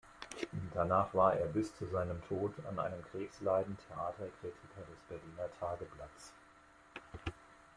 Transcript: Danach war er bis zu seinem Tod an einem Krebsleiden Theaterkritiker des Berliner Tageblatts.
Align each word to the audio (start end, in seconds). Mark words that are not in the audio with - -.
Danach 0.73 1.13
war 1.13 1.35
er 1.35 1.45
bis 1.45 1.77
zu 1.77 1.85
seinem 1.85 2.23
Tod 2.23 2.55
an 2.67 2.79
einem 2.79 3.03
Krebsleiden 3.11 3.77
Theaterkritiker 3.87 4.81
des 4.89 4.99
Berliner 5.07 5.47
Tageblatts. 5.59 6.33